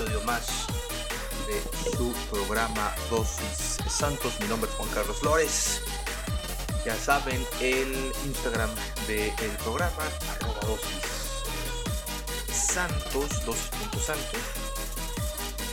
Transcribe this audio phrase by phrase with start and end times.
[0.00, 0.66] Episodio más
[1.46, 4.32] de su programa Dosis Santos.
[4.40, 5.82] Mi nombre es Juan Carlos Flores.
[6.86, 8.70] Ya saben, el Instagram
[9.06, 11.02] del programa, arroba dosis
[12.48, 14.40] santos, dosis.santos.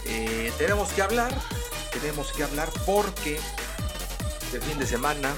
[0.05, 1.33] Eh, tenemos que hablar,
[1.93, 3.39] tenemos que hablar porque
[4.41, 5.33] este fin de semana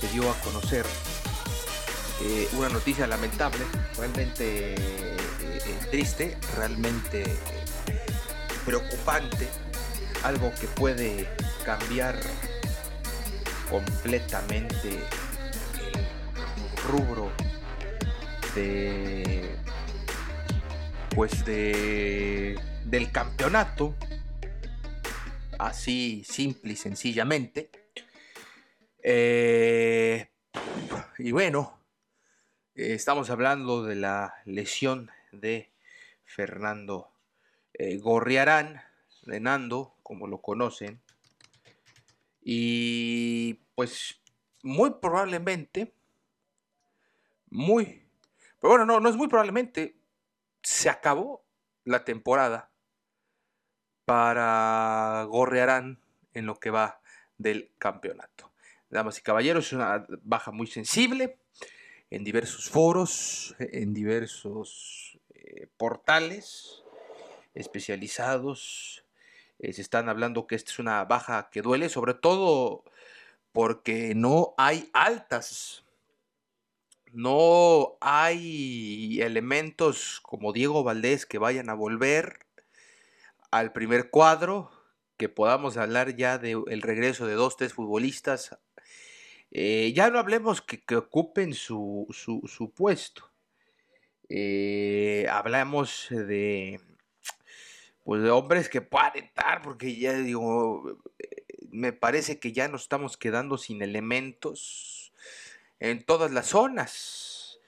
[0.00, 0.86] se dio a conocer
[2.22, 3.64] eh, una noticia lamentable,
[3.96, 5.19] realmente
[5.90, 7.24] triste, realmente
[8.64, 9.48] preocupante,
[10.22, 11.28] algo que puede
[11.64, 12.18] cambiar
[13.70, 17.30] completamente el rubro
[18.54, 19.56] de
[21.14, 23.94] pues de del campeonato
[25.58, 27.70] así simple y sencillamente.
[31.18, 31.80] Y bueno
[32.74, 35.72] eh, estamos hablando de la lesión de
[36.24, 37.12] Fernando
[37.74, 38.82] eh, Gorriarán,
[39.22, 41.00] de Nando, como lo conocen.
[42.42, 44.20] Y pues
[44.62, 45.94] muy probablemente,
[47.50, 48.06] muy,
[48.60, 49.96] pero bueno, no, no es muy probablemente,
[50.62, 51.44] se acabó
[51.84, 52.70] la temporada
[54.04, 56.00] para Gorriarán
[56.34, 57.00] en lo que va
[57.38, 58.52] del campeonato.
[58.88, 61.38] Damas y caballeros, es una baja muy sensible
[62.10, 66.82] en diversos foros, en diversos eh, portales
[67.54, 69.04] especializados.
[69.58, 72.84] Eh, se están hablando que esta es una baja que duele, sobre todo
[73.52, 75.84] porque no hay altas.
[77.12, 82.46] No hay elementos como Diego Valdés que vayan a volver
[83.50, 84.70] al primer cuadro,
[85.16, 88.56] que podamos hablar ya del regreso de dos, tres futbolistas
[89.50, 92.06] eh, ya no hablemos que, ocupen su,
[92.74, 93.29] puesto.
[94.30, 96.80] Eh, hablamos de,
[98.04, 102.82] pues de hombres que pueden estar, porque ya digo, eh, me parece que ya nos
[102.82, 105.12] estamos quedando sin elementos
[105.80, 107.58] en todas las zonas.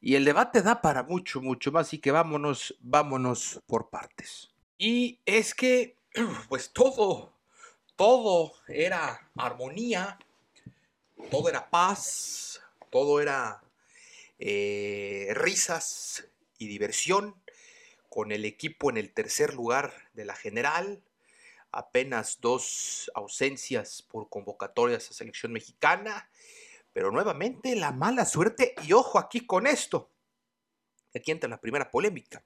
[0.00, 4.50] Y el debate da para mucho, mucho más, así que vámonos, vámonos por partes.
[4.78, 5.96] Y es que,
[6.48, 7.32] pues todo,
[7.96, 10.18] todo era armonía
[11.28, 12.60] todo era paz,
[12.90, 13.62] todo era
[14.40, 16.26] eh, risas
[16.58, 17.36] y diversión,
[18.08, 21.04] con el equipo en el tercer lugar de la general,
[21.70, 26.28] apenas dos ausencias por convocatorias a selección mexicana,
[26.92, 30.10] pero nuevamente la mala suerte, y ojo aquí con esto,
[31.14, 32.42] aquí entra la primera polémica,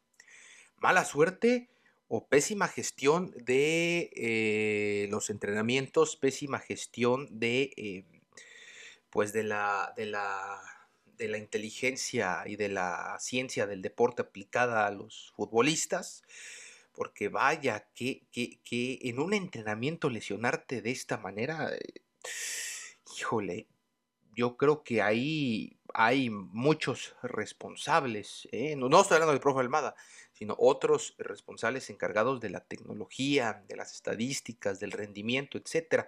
[0.76, 1.70] mala suerte
[2.08, 8.04] o pésima gestión de eh, los entrenamientos, pésima gestión de eh,
[9.10, 10.60] pues de la, de la,
[11.16, 16.22] de la inteligencia y de la ciencia del deporte aplicada a los futbolistas,
[16.92, 22.02] porque vaya, que, que, en un entrenamiento lesionarte de esta manera, eh,
[23.18, 23.66] híjole,
[24.36, 28.74] yo creo que ahí hay muchos responsables, ¿eh?
[28.76, 29.94] no, no, estoy hablando del profe Almada,
[30.32, 36.06] sino otros responsables encargados de la tecnología, de las estadísticas, del rendimiento, etc.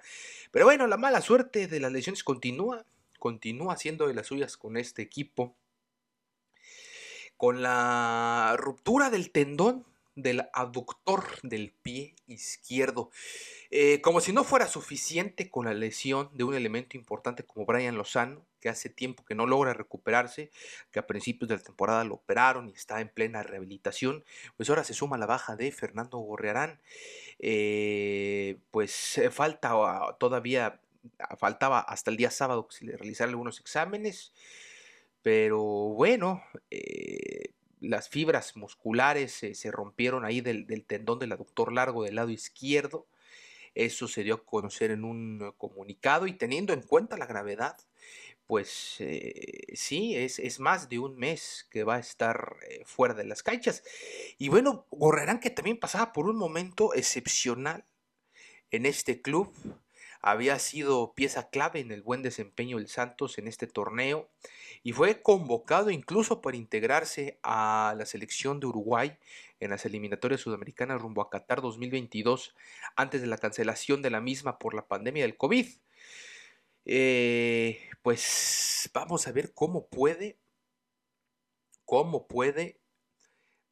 [0.51, 2.85] Pero bueno, la mala suerte de las lesiones continúa
[3.19, 5.57] continúa haciendo de las suyas con este equipo.
[7.37, 9.85] Con la ruptura del tendón
[10.17, 13.11] del aductor del pie izquierdo.
[13.71, 17.97] Eh, como si no fuera suficiente con la lesión de un elemento importante como Brian
[17.97, 20.51] Lozano, que hace tiempo que no logra recuperarse,
[20.91, 24.25] que a principios de la temporada lo operaron y está en plena rehabilitación,
[24.57, 26.81] pues ahora se suma la baja de Fernando Gorriarán.
[27.39, 30.81] Eh, pues eh, falta ah, todavía,
[31.39, 34.33] faltaba hasta el día sábado que se le realizaran algunos exámenes,
[35.23, 42.17] pero bueno, eh, las fibras musculares se rompieron ahí del, tendón del aductor largo del
[42.17, 43.07] lado izquierdo
[43.77, 47.77] eso se dio a conocer en un comunicado y teniendo en cuenta la gravedad,
[48.47, 53.13] pues eh, sí, es, es, más de un mes que va a estar eh, fuera
[53.13, 53.83] de las canchas.
[54.39, 57.85] Y bueno, Gorrerán que también pasaba por un momento excepcional
[58.71, 59.53] en este club,
[60.27, 64.29] había sido pieza clave en el buen desempeño del Santos en este torneo
[64.83, 69.17] y fue convocado incluso para integrarse a la selección de Uruguay
[69.61, 72.57] en las eliminatorias sudamericanas rumbo a Qatar 2022
[72.97, 75.69] antes de la cancelación de la misma por la pandemia del COVID.
[76.87, 80.39] Eh, pues vamos a ver cómo puede,
[81.85, 82.81] cómo puede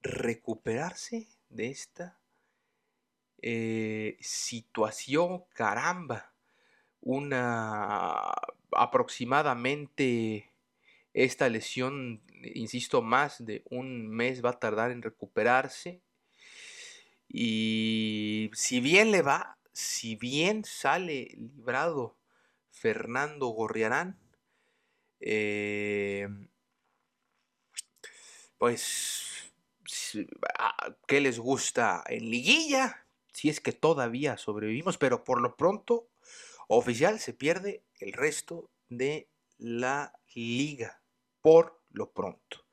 [0.03, 2.21] recuperarse de esta
[3.43, 6.34] eh, situación, caramba,
[7.05, 8.33] una
[8.73, 10.51] aproximadamente
[11.13, 12.23] esta lesión,
[12.55, 16.01] insisto, más de un mes va a tardar en recuperarse.
[17.29, 22.17] Y si bien le va, si bien sale librado
[22.71, 24.19] Fernando Gorriarán,
[25.21, 26.29] eh,
[28.59, 29.53] pues,
[30.59, 33.07] ah, ¿qué les gusta en liguilla?
[33.33, 36.09] Si es que todavía sobrevivimos, pero por lo pronto,
[36.69, 39.29] oficial, se pierde el resto de
[39.59, 41.01] la liga
[41.41, 42.65] por lo pronto.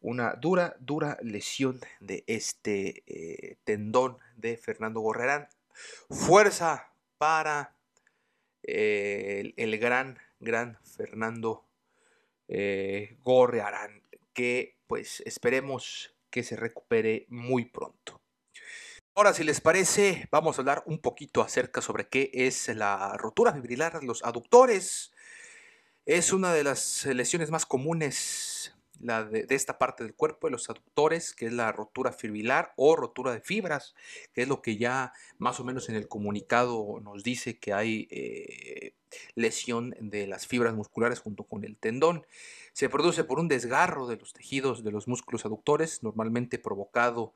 [0.00, 5.48] Una dura, dura lesión de este eh, tendón de Fernando Gorrerán.
[6.10, 7.76] Fuerza para
[8.62, 11.64] eh, el, gran, gran Fernando
[12.48, 18.20] eh, Gorrearán, que pues esperemos que se recupere muy pronto.
[19.18, 23.54] Ahora, si les parece, vamos a hablar un poquito acerca sobre qué es la rotura
[23.54, 25.10] fibrilar de los aductores.
[26.04, 31.32] Es una de las lesiones más comunes de, esta parte del cuerpo, de los aductores,
[31.32, 33.94] que es la rotura fibrilar o rotura de fibras,
[34.34, 38.08] que es lo que ya más o menos en el comunicado nos dice que hay
[38.10, 38.92] eh,
[39.34, 42.26] lesión de las fibras musculares junto con el tendón.
[42.76, 47.32] Se produce por un desgarro de los tejidos de los músculos aductores, normalmente provocado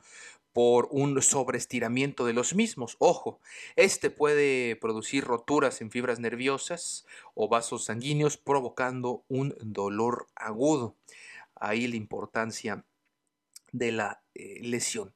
[0.52, 2.96] por un sobreestiramiento de los mismos.
[2.98, 3.40] Ojo,
[3.74, 10.94] este puede producir roturas en fibras nerviosas o vasos sanguíneos provocando un dolor agudo.
[11.54, 12.84] Ahí la importancia
[13.72, 15.12] de la eh, lesión.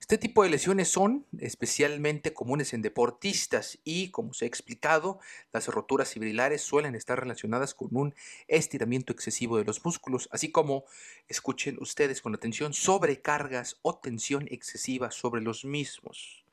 [0.00, 5.18] Este tipo de lesiones son especialmente comunes en deportistas y, como se ha explicado,
[5.52, 8.14] las roturas fibrilares suelen estar relacionadas con un
[8.46, 10.84] estiramiento excesivo de los músculos, así como,
[11.28, 16.47] escuchen ustedes con atención, sobrecargas o tensión excesiva sobre los mismos.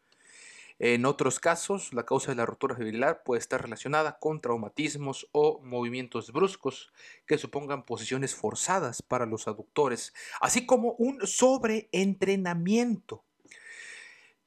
[0.78, 5.62] En otros casos, la causa de la rotura fibrilar puede estar relacionada con traumatismos o
[5.64, 6.92] movimientos bruscos
[7.26, 13.24] que supongan posiciones forzadas para los aductores, así como un sobreentrenamiento.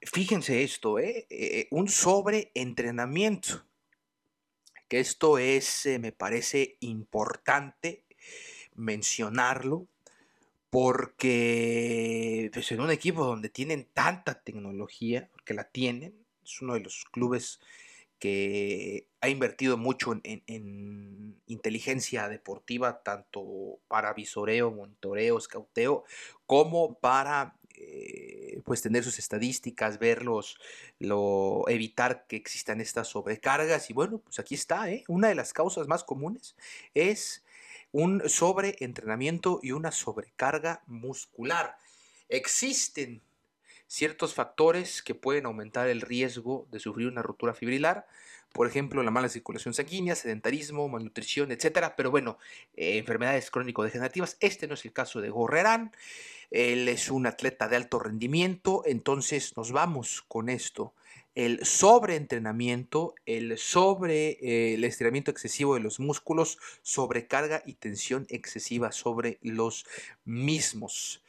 [0.02, 1.26] Fíjense esto, ¿eh?
[1.30, 3.64] eh un sobreentrenamiento.
[4.86, 8.04] Que esto es, eh, me parece importante
[8.74, 9.86] mencionarlo,
[10.70, 16.14] porque pues, en un equipo donde tienen tanta tecnología, que la tienen,
[16.48, 17.60] es uno de los clubes
[18.18, 26.04] que ha invertido mucho en, inteligencia deportiva, tanto para visoreo, monitoreo, escauteo,
[26.46, 30.58] como para eh, pues tener sus estadísticas, verlos,
[30.98, 33.88] lo, evitar que existan estas sobrecargas.
[33.88, 35.04] Y bueno, pues aquí está, ¿eh?
[35.08, 36.56] una de las causas más comunes
[36.94, 37.44] es
[37.92, 41.76] un sobreentrenamiento y una sobrecarga muscular.
[42.28, 43.22] Existen
[43.88, 48.06] ciertos factores que pueden aumentar el riesgo de sufrir una ruptura fibrilar,
[48.52, 51.96] por ejemplo, la mala circulación sanguínea, sedentarismo, malnutrición, etcétera.
[51.96, 52.38] Pero bueno,
[52.76, 54.36] eh, enfermedades crónico-degenerativas.
[54.40, 55.92] Este no es el caso de Gorrerán.
[56.50, 60.94] Él es un atleta de alto rendimiento, entonces nos vamos con esto.
[61.34, 68.92] El sobreentrenamiento, el sobre eh, el estiramiento excesivo de los músculos, sobrecarga y tensión excesiva
[68.92, 69.86] sobre los
[70.24, 71.22] mismos.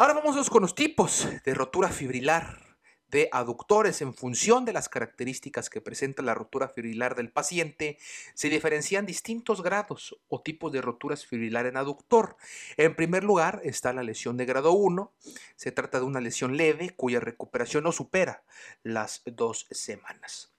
[0.00, 2.78] Ahora vamos con los tipos de rotura fibrilar
[3.08, 7.98] de aductores en función de las características que presenta la rotura fibrilar del paciente,
[8.32, 12.38] se diferencian distintos grados o tipos de roturas fibrilar en aductor.
[12.78, 15.12] En primer lugar está la lesión de grado 1.
[15.56, 18.42] Se trata de una lesión leve cuya recuperación no supera
[18.82, 20.50] las dos semanas.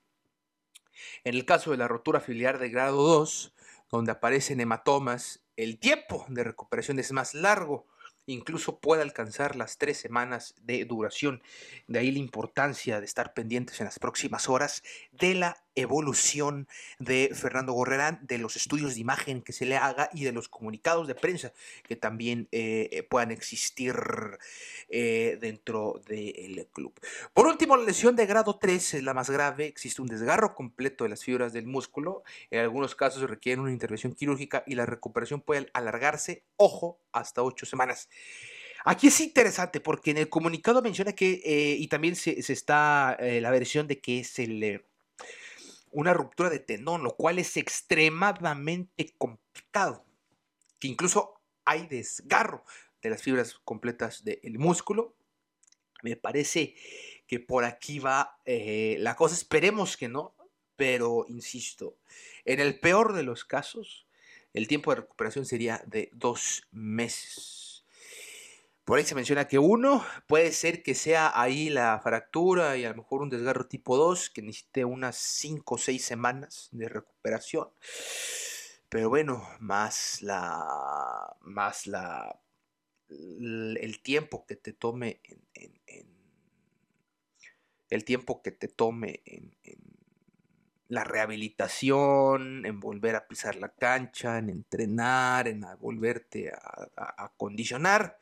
[1.24, 3.56] En el caso de la rotura fibrilar de grado 2,
[3.90, 7.88] donde aparecen hematomas, el tiempo de recuperación es más largo
[8.34, 11.42] incluso puede alcanzar las tres semanas de duración.
[11.88, 16.68] De ahí la importancia de estar pendientes en las próximas horas de la evolución
[17.00, 20.50] de Fernando Gorrerán, de los estudios de imagen que se le haga y de los
[20.50, 23.96] comunicados de prensa que también eh, eh, puedan existir
[24.90, 26.94] eh, dentro del club.
[27.34, 29.66] Por último, la lesión de grado 3 es la más grave.
[29.66, 32.24] Existe un desgarro completo de las fibras del músculo.
[32.50, 37.66] En algunos casos requieren una intervención quirúrgica y la recuperación puede alargarse, ojo, hasta 8
[37.66, 38.10] semanas.
[38.84, 43.88] Aquí es interesante porque en el comunicado menciona que, y también se, está la versión
[43.88, 44.82] de que es el
[45.92, 50.06] una ruptura de tendón, lo cual es extremadamente complicado,
[50.80, 52.64] que incluso hay desgarro
[53.02, 55.16] de las fibras completas del músculo.
[56.04, 56.76] Me parece
[57.28, 60.36] que por aquí va eh, la cosa, esperemos que no,
[60.76, 61.98] pero insisto,
[62.46, 64.08] en el peor de los casos,
[64.54, 67.61] el tiempo de recuperación sería de dos meses.
[68.92, 72.90] Por ahí se menciona que uno puede ser que sea ahí la fractura y a
[72.90, 77.70] lo mejor un desgarro tipo 2 que necesite unas 5 o 6 semanas de recuperación.
[78.90, 81.38] Pero bueno, más la.
[81.40, 82.38] más la.
[83.08, 85.22] el tiempo que te tome
[85.54, 86.12] en.
[87.90, 89.56] el tiempo que te tome en,
[90.90, 98.18] la rehabilitación, en volver a pisar la cancha, en entrenar, en volverte a, a acondicionar.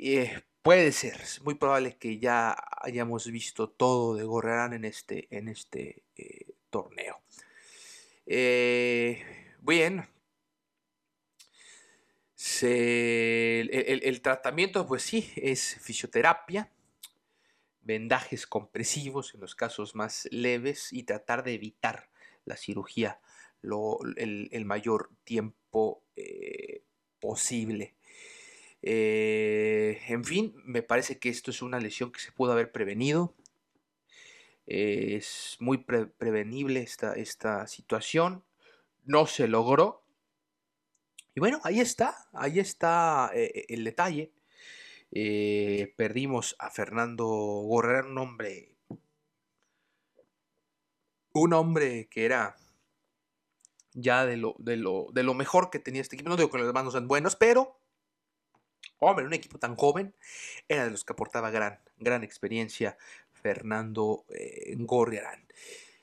[0.00, 5.26] Eh, puede ser, es muy probable que ya hayamos visto todo de Gorrerán en este,
[5.36, 7.20] en este eh, torneo.
[8.24, 9.24] Eh,
[9.60, 10.08] bien.
[12.62, 16.70] el, tratamiento, pues sí, es fisioterapia,
[17.80, 22.08] vendajes compresivos en los casos más leves y tratar de evitar
[22.44, 23.20] la cirugía
[23.64, 26.04] el, mayor tiempo
[27.18, 27.97] posible.
[28.82, 33.34] Eh, en fin, me parece que esto es una lesión que se pudo haber prevenido.
[34.66, 38.44] es muy prevenible esta, esta situación.
[39.04, 40.02] No se logró.
[41.34, 44.32] Y bueno, ahí está, ahí está eh, el detalle.
[45.10, 48.74] Eh, perdimos a Fernando Gorrera, un hombre,
[51.32, 52.56] un hombre que era
[53.94, 56.28] ya de lo, de lo, de lo mejor que tenía este equipo.
[56.28, 57.77] No digo que los demás no sean buenos, pero
[59.00, 60.14] Hombre, un equipo tan joven
[60.68, 62.96] era de los que aportaba gran, gran experiencia
[63.32, 65.46] Fernando eh, Gorriarán.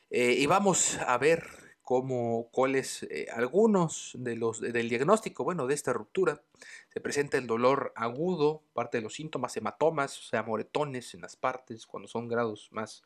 [0.09, 5.75] Eh, y vamos a ver como cuáles eh, algunos de los del diagnóstico, bueno, de
[5.75, 6.41] esta ruptura.
[6.89, 11.35] Se presenta el dolor agudo, parte de los síntomas, hematomas, o sea, moretones en las
[11.35, 13.03] partes, cuando son grados más,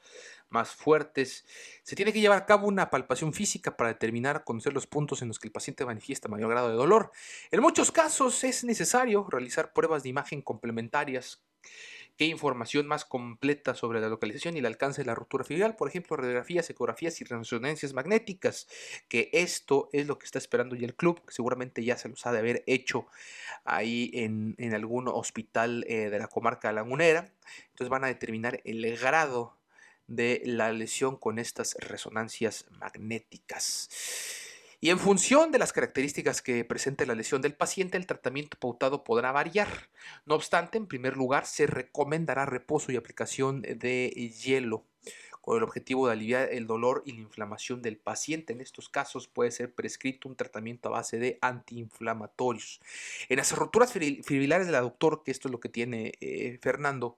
[0.50, 1.46] más fuertes.
[1.84, 5.28] Se tiene que llevar a cabo una palpación física para determinar, conocer los puntos en
[5.28, 7.12] los que el paciente manifiesta mayor grado de dolor.
[7.52, 11.44] En muchos casos es necesario realizar pruebas de imagen complementarias
[12.20, 15.88] qué información más completa sobre la localización y el alcance de la ruptura fibrilar, por
[15.88, 18.68] ejemplo, radiografías, ecografías y resonancias magnéticas,
[19.08, 22.26] que esto es lo que está esperando ya el club, que seguramente ya se los
[22.26, 23.08] ha de haber hecho
[23.64, 27.32] ahí en, algún hospital eh, de la comarca lagunera.
[27.70, 29.56] Entonces van a determinar el grado
[30.08, 34.49] de la lesión con estas resonancias magnéticas.
[34.82, 39.04] Y en función de las características que presente la lesión del paciente, el tratamiento pautado
[39.04, 39.90] podrá variar.
[40.26, 44.10] No obstante, en primer lugar, se recomendará reposo y aplicación de
[44.42, 44.86] hielo
[45.42, 48.54] con el objetivo de aliviar el dolor y la inflamación del paciente.
[48.54, 52.80] En estos casos puede ser prescrito un tratamiento a base de antiinflamatorios.
[53.30, 57.18] En las roturas fibrilares del aductor, que esto es lo que tiene eh, Fernando,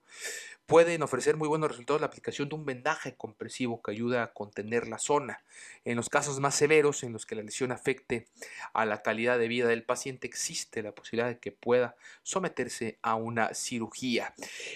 [0.72, 4.88] pueden ofrecer muy buenos resultados la aplicación de un vendaje compresivo que ayuda a contener
[4.88, 5.44] la zona.
[5.84, 8.26] En los casos más severos, en los que la lesión afecte
[8.72, 13.16] a la calidad de vida del paciente, existe la posibilidad de que pueda someterse a
[13.16, 14.32] una cirugía.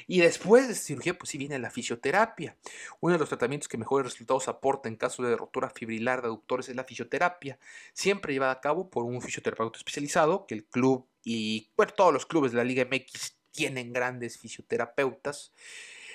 [0.06, 2.56] Y después de cirugía, pues sí viene la fisioterapia.
[3.00, 6.68] Uno de los tratamientos que mejores resultados aporta en caso de rotura fibrilar de aductores
[6.68, 7.58] es la fisioterapia,
[7.94, 12.52] siempre llevada a cabo por un fisioterapeuta especializado que el club y todos los clubes
[12.52, 15.52] de la Liga MX tienen grandes fisioterapeutas.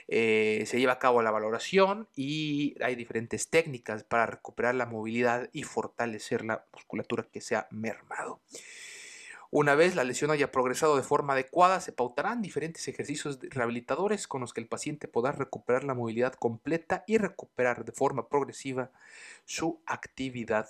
[0.07, 5.49] Eh, se lleva a cabo la valoración y hay diferentes técnicas para recuperar la movilidad
[5.53, 8.41] y fortalecer la musculatura que se ha mermado.
[9.53, 14.39] Una vez la lesión haya progresado de forma adecuada, se pautarán diferentes ejercicios rehabilitadores con
[14.39, 18.91] los que el paciente podrá recuperar la movilidad completa y recuperar de forma progresiva
[19.43, 20.69] su actividad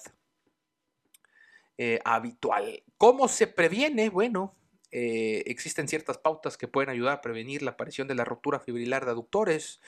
[1.77, 2.83] eh, habitual.
[2.97, 4.09] ¿Cómo se previene?
[4.09, 4.55] Bueno,
[4.91, 9.05] eh, existen ciertas pautas que pueden ayudar a prevenir la aparición de la rotura fibrilar
[9.05, 9.81] de aductores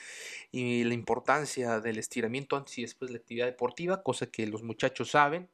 [0.50, 4.62] y la importancia del estiramiento antes y después de la actividad deportiva, cosa que los
[4.62, 5.50] muchachos saben.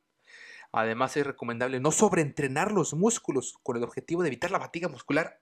[0.72, 5.40] Además es recomendable no sobreentrenar los músculos con el objetivo de evitar la fatiga muscular.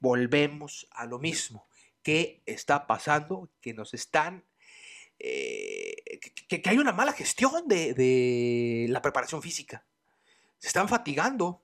[0.00, 1.68] Volvemos a lo mismo.
[2.02, 3.50] ¿Qué está pasando?
[3.60, 4.44] Que nos están...
[5.18, 9.84] Eh, que, hay una mala gestión de, la preparación física.
[10.58, 11.62] Se están fatigando.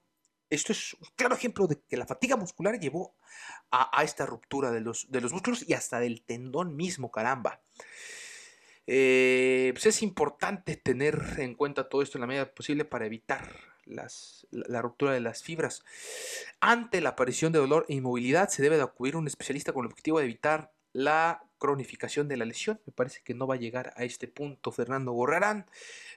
[0.49, 3.17] Esto es un claro ejemplo de que la fatiga muscular llevó
[3.71, 7.61] a, esta ruptura de los, de los músculos y hasta del tendón mismo, caramba.
[8.87, 13.57] Eh, pues es importante tener en cuenta todo esto en la medida posible para evitar
[13.87, 15.85] la, ruptura de las fibras.
[16.61, 19.85] Ante la aparición de dolor e inmovilidad se debe de acudir a un especialista con
[19.85, 22.81] el objetivo de evitar la cronificación de la lesión.
[22.87, 25.67] Me parece que no va a llegar a este punto Fernando Gorrarán,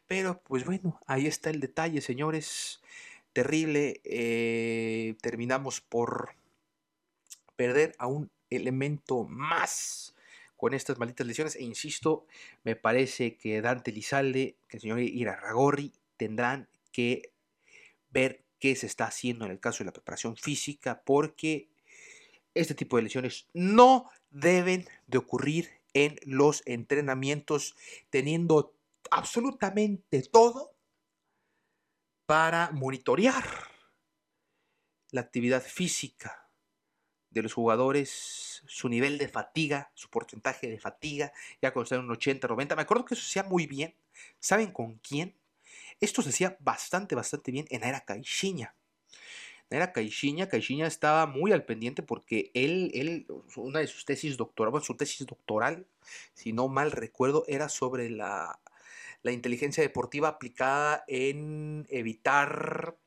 [0.07, 2.81] pero pues bueno, ahí está el detalle, señores.
[3.33, 4.01] Terrible.
[4.03, 6.29] Eh, terminamos por
[7.55, 10.15] perder a un elemento más
[10.57, 11.55] con estas malditas lesiones.
[11.55, 12.25] E insisto,
[12.63, 17.31] me parece que Dante Lizalde, que el señor Irarragorri tendrán que
[18.11, 21.69] ver qué se está haciendo en el caso de la preparación física, porque
[22.53, 27.75] este tipo de lesiones no deben de ocurrir en los entrenamientos,
[28.09, 28.73] teniendo
[29.11, 30.73] absolutamente todo
[32.29, 33.43] para monitorear
[35.09, 36.47] la actividad física
[37.31, 42.05] de los jugadores, su nivel de fatiga, su porcentaje de fatiga, ya cuando están en
[42.05, 42.75] un 80, 90.
[42.75, 43.95] Me acuerdo que eso se hacía muy bien.
[44.39, 45.33] ¿Saben con quién?
[45.99, 48.75] Esto se hacía bastante, bastante bien en la era Caixinha.
[49.71, 54.05] En la era Caixinha, Caixinha estaba muy al pendiente porque él, él, una de sus
[54.05, 55.87] tesis doctoral, bueno, su tesis doctoral,
[56.35, 58.59] si no mal recuerdo, era sobre la,
[59.21, 62.97] la inteligencia deportiva aplicada en evitar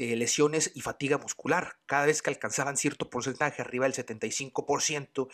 [0.00, 1.76] eh, lesiones y fatiga muscular.
[1.84, 5.28] Cada vez que alcanzaban cierto porcentaje, arriba del 75%,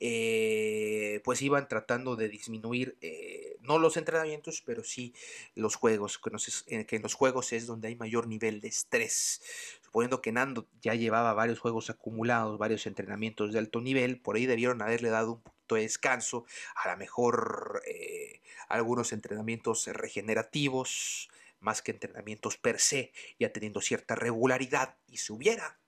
[0.00, 5.12] eh, pues iban tratando de disminuir, eh, no los entrenamientos, pero sí
[5.54, 9.42] los juegos, que, que en los juegos es donde hay mayor nivel de estrés.
[9.82, 14.46] Suponiendo que Nando ya llevaba varios juegos acumulados, varios entrenamientos de alto nivel, por ahí
[14.46, 15.42] debieron haberle dado un
[15.74, 17.82] de descanso, a lo mejor
[18.68, 21.28] algunos entrenamientos regenerativos,
[21.60, 25.78] más que entrenamientos per se, ya teniendo cierta regularidad, y se hubiera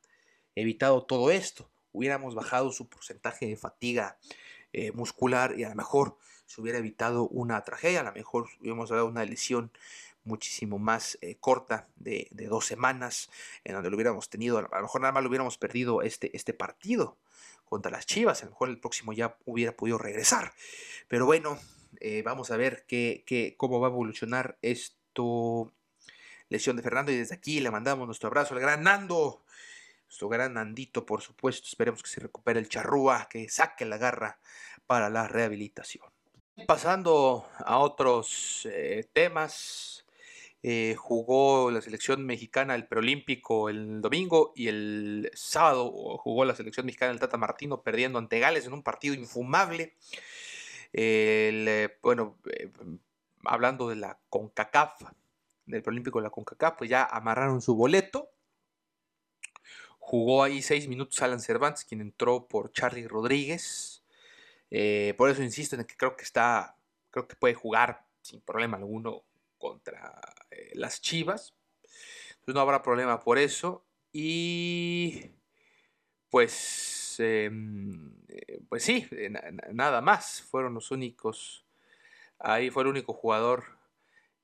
[0.54, 4.18] evitado todo esto, hubiéramos bajado su porcentaje de fatiga
[4.72, 8.90] eh, muscular y a lo mejor se hubiera evitado una tragedia, a lo mejor hubiéramos
[8.90, 9.70] dado una lesión
[10.28, 13.30] muchísimo más eh, corta de, dos semanas,
[13.64, 16.54] en donde lo hubiéramos tenido, a lo mejor nada más lo hubiéramos perdido este, este
[16.54, 17.16] partido
[17.64, 20.52] contra las Chivas, a lo mejor el próximo ya hubiera podido regresar.
[21.08, 21.58] Pero bueno,
[22.00, 25.72] eh, vamos a ver qué, cómo va a evolucionar esto
[26.48, 27.12] lesión de Fernando.
[27.12, 29.42] Y desde aquí le mandamos nuestro abrazo al gran Nando.
[30.06, 31.66] Nuestro gran Nandito, por supuesto.
[31.66, 34.38] Esperemos que se recupere el charrúa, que saque la garra
[34.86, 36.06] para la rehabilitación.
[36.66, 40.04] Pasando a otros eh, temas.
[40.62, 46.84] Eh, jugó la selección mexicana el preolímpico el domingo y el sábado jugó la selección
[46.84, 49.94] mexicana el Tata Martino perdiendo ante Gales en un partido infumable.
[50.92, 52.38] Eh, bueno,
[53.44, 55.02] hablando de la CONCACAF,
[55.66, 58.30] del Olímpico de la CONCACAF, pues ya amarraron su boleto.
[59.98, 64.02] Jugó ahí seis minutos Alan Cervantes, quien entró por Charlie Rodríguez.
[64.70, 66.76] Eh, por eso insisto en que creo que está,
[67.10, 69.24] creo que puede jugar sin problema alguno
[69.58, 71.54] contra eh, las Chivas.
[72.30, 73.84] Entonces no habrá problema por eso.
[74.12, 75.32] Y
[76.30, 79.06] pues, em, eh, pues sí,
[79.72, 80.42] nada más.
[80.42, 81.64] Fueron los únicos
[82.38, 83.64] Ahí fue el único jugador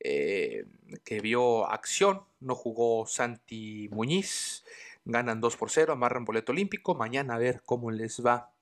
[0.01, 0.67] eh,
[1.05, 2.23] que vio acción.
[2.41, 4.65] No jugó Santi Muñiz.
[5.05, 6.95] Ganan 2 por 0, amarran boleto olímpico.
[6.95, 8.54] Mañana a ver cómo les va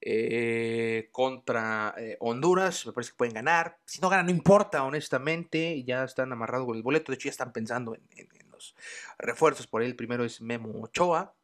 [0.00, 2.86] eh, contra eh, Honduras.
[2.86, 3.78] Me parece que pueden ganar.
[3.84, 5.82] Si no ganan, no importa, honestamente.
[5.84, 7.12] Ya están amarrados con el boleto.
[7.12, 8.74] De hecho, ya están pensando en, los
[9.18, 9.66] refuerzos.
[9.66, 11.34] Por ahí el primero es Memo Ochoa.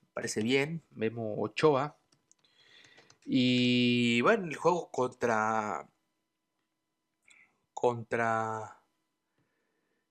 [0.00, 0.82] Me parece bien.
[0.90, 1.96] Memo Ochoa.
[3.24, 5.86] Y bueno, el juego contra
[7.82, 8.78] contra.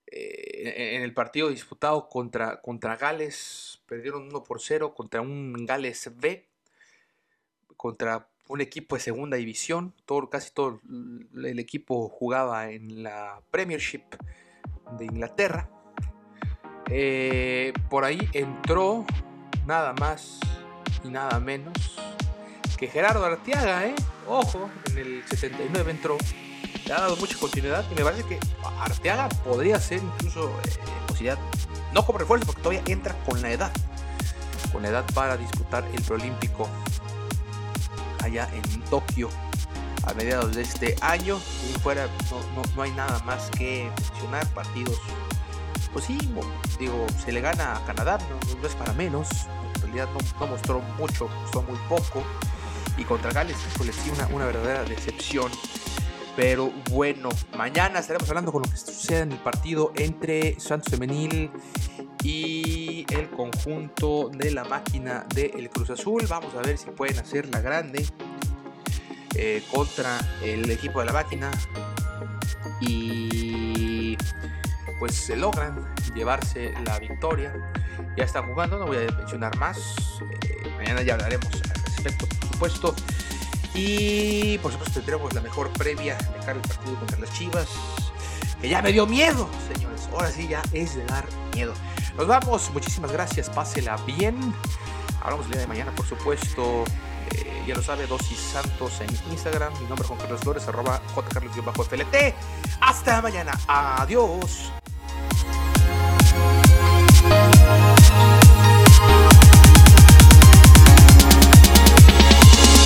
[0.06, 6.10] Eh, en el partido disputado contra, contra Gales, perdieron 1 por 0 contra un Gales
[6.16, 6.50] B,
[7.82, 9.92] contra un equipo de segunda división.
[10.06, 10.80] Todo, casi todo
[11.34, 14.04] el equipo jugaba en la Premiership
[14.96, 15.68] de Inglaterra.
[16.88, 19.04] Eh, por ahí entró
[19.66, 20.38] nada más
[21.02, 21.72] y nada menos
[22.78, 23.94] que Gerardo Arteaga, ¿eh?
[24.28, 26.18] Ojo, en el 69 entró
[26.86, 28.38] ha dado mucha continuidad y me parece que
[28.78, 31.38] Arteaga podría ser incluso eh, posibilidad,
[31.92, 33.72] no como refuerzo, porque todavía entra con la edad,
[34.72, 36.68] con la edad para disputar el preolímpico
[38.22, 39.28] allá en Tokio
[40.04, 41.38] a mediados de este año.
[41.68, 44.46] Y fuera no, no, hay nada más que mencionar.
[44.48, 45.00] Partidos,
[45.92, 46.18] pues sí,
[46.78, 49.28] digo, se le gana a Canadá, no, es para menos.
[49.76, 50.08] En realidad
[50.38, 52.22] no, mostró mucho, mostró muy poco.
[52.96, 55.50] Y contra Gales, pues sí, una, una verdadera decepción.
[56.34, 61.50] Pero bueno, mañana estaremos hablando con lo que sucede en el partido entre Santos Femenil
[62.22, 66.24] y el conjunto de la máquina del Cruz Azul.
[66.28, 68.06] Vamos a ver si pueden hacer la grande
[69.34, 71.50] eh, contra el equipo de la máquina
[72.80, 74.16] y
[74.98, 77.52] pues se logran llevarse la victoria.
[78.16, 79.78] Ya están jugando, no voy a mencionar más.
[80.42, 82.94] Eh, mañana ya hablaremos al respecto, por supuesto.
[83.74, 87.68] Y por supuesto tendremos la mejor previa de cara al partido contra las Chivas.
[88.60, 90.08] Que ya me dio miedo, señores.
[90.12, 91.74] Ahora sí ya es de dar miedo.
[92.16, 94.36] Nos vamos, muchísimas gracias, pásela bien.
[95.22, 96.84] Hablamos el día de mañana, por supuesto.
[97.30, 99.72] Eh, ya lo sabe, Dosis Santos en Instagram.
[99.74, 102.34] Mi nombre es Juan Carlos Flores, arroba jcarlos-flt.
[102.80, 103.52] Hasta mañana.
[103.66, 104.72] Adiós.